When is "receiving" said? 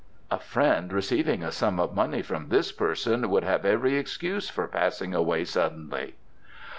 0.91-1.43